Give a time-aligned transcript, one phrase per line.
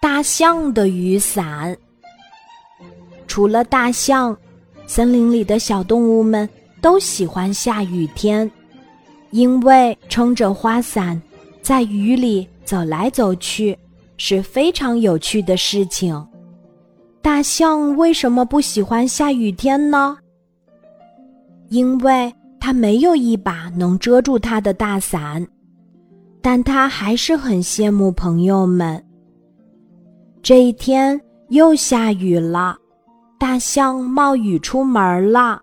[0.00, 1.76] 大象的雨伞。
[3.26, 4.36] 除了大象，
[4.86, 6.48] 森林里的小动物们
[6.80, 8.50] 都喜欢下雨天，
[9.30, 11.20] 因为撑着花伞
[11.60, 13.76] 在雨里走来走去
[14.16, 16.26] 是非常有趣的事情。
[17.20, 20.16] 大象为什么不喜欢下雨天呢？
[21.68, 25.46] 因为它没有一把能遮住它的大伞，
[26.40, 29.04] 但它还是很羡慕朋友们。
[30.48, 31.20] 这一天
[31.50, 32.74] 又下雨了，
[33.38, 35.60] 大象冒雨出门了。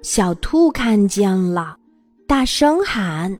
[0.00, 1.76] 小兔看见了，
[2.26, 3.38] 大声喊：“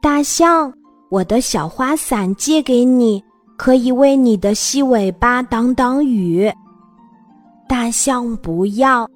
[0.00, 0.72] 大象，
[1.10, 3.20] 我的小花伞借给你，
[3.56, 6.48] 可以为你的细尾巴挡挡雨。”
[7.68, 9.10] 大象不要。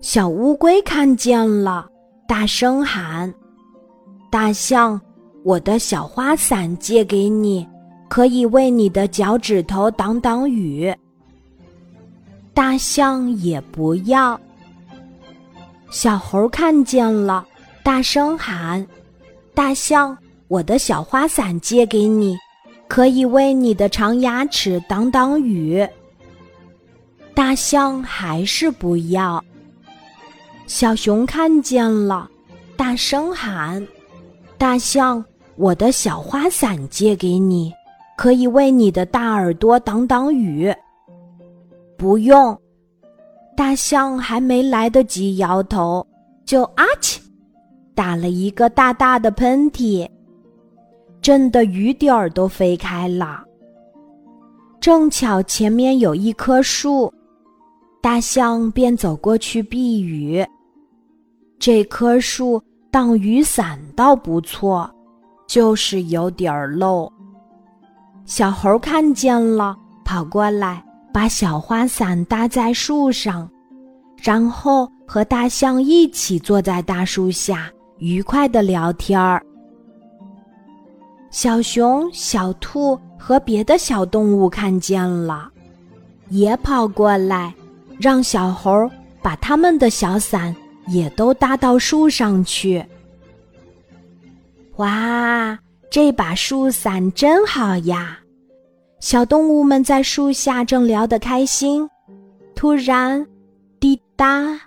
[0.00, 1.86] 小乌龟看见了，
[2.26, 3.30] 大声喊
[4.32, 4.98] ：“大象，
[5.44, 7.68] 我的小花伞借给你。”
[8.08, 10.94] 可以为你的脚趾头挡挡雨。
[12.54, 14.40] 大象也不要。
[15.90, 17.46] 小猴看见了，
[17.82, 18.86] 大声喊
[19.54, 20.16] ：“大象，
[20.48, 22.36] 我的小花伞借给你，
[22.88, 25.86] 可以为你的长牙齿挡挡雨。”
[27.34, 29.42] 大象还是不要。
[30.66, 32.28] 小熊看见了，
[32.76, 33.86] 大声喊
[34.58, 35.24] ：“大象，
[35.56, 37.72] 我的小花伞借给你。”
[38.16, 40.74] 可以为你的大耳朵挡挡雨。
[41.96, 42.58] 不用，
[43.56, 46.06] 大象还没来得及摇头，
[46.44, 47.18] 就啊嚏，
[47.94, 50.08] 打了一个大大的喷嚏，
[51.20, 53.42] 震得雨点儿都飞开了。
[54.80, 57.12] 正巧前面有一棵树，
[58.00, 60.46] 大象便走过去避雨。
[61.58, 64.88] 这棵树当雨伞倒不错，
[65.48, 67.10] 就是有点儿漏。
[68.26, 73.48] 小猴看见了，跑过来，把小花伞搭在树上，
[74.20, 79.40] 然后和大象一起坐在大树下，愉快的聊天儿。
[81.30, 85.48] 小熊、小兔和别的小动物看见了，
[86.28, 87.54] 也跑过来，
[87.96, 88.90] 让小猴
[89.22, 90.54] 把他们的小伞
[90.88, 92.84] 也都搭到树上去。
[94.78, 95.56] 哇！
[95.90, 98.18] 这把树伞真好呀！
[99.00, 101.88] 小动物们在树下正聊得开心，
[102.54, 103.24] 突然，
[103.78, 104.58] 滴答，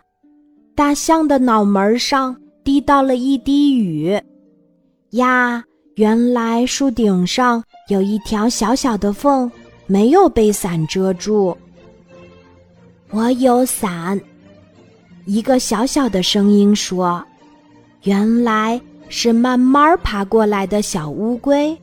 [0.75, 4.19] 大象的脑门上滴到了一滴雨。
[5.12, 5.63] 呀，
[5.96, 9.52] 原来树顶上有一条小小的缝，
[9.88, 11.56] 没有被伞遮住。
[13.12, 14.19] 我有伞，
[15.25, 17.24] 一个小小的声音说。
[18.03, 18.79] 原来。
[19.09, 21.75] 是慢慢爬过来的小乌龟，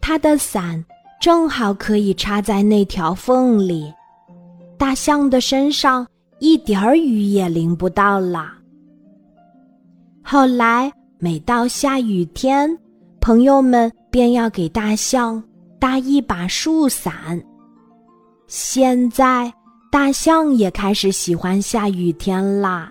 [0.00, 0.82] 它的伞
[1.20, 3.92] 正好可以插在那条缝里，
[4.78, 6.06] 大象的身上
[6.38, 8.50] 一点儿雨也淋不到了。
[10.22, 12.76] 后来每到下雨天，
[13.20, 15.42] 朋友们便要给大象
[15.78, 17.40] 搭一把树伞。
[18.46, 19.52] 现在
[19.92, 22.90] 大象也开始喜欢下雨天啦。